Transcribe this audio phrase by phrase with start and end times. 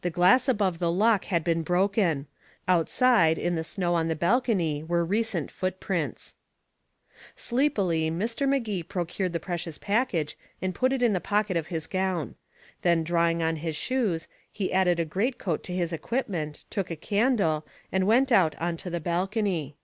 [0.00, 2.26] The glass above the lock had been broken.
[2.66, 6.34] Outside, in the snow on the balcony, were recent footprints.
[7.36, 8.48] Sleepily Mr.
[8.48, 12.36] Magee procured the precious package and put it in the pocket of his gown.
[12.80, 17.66] Then drawing on his shoes, he added a greatcoat to his equipment, took a candle,
[17.92, 19.76] and went out on to the balcony.